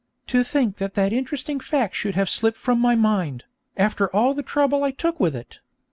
To 0.25 0.43
think 0.43 0.77
that 0.77 0.95
that 0.95 1.13
interesting 1.13 1.59
fact 1.59 1.93
should 1.93 2.15
have 2.15 2.27
slipped 2.27 2.57
from 2.57 2.79
my 2.79 2.95
mind, 2.95 3.43
after 3.77 4.09
all 4.15 4.33
the 4.33 4.41
trouble 4.41 4.83
I 4.83 4.89
took 4.89 5.19
with 5.19 5.35
it! 5.35 5.59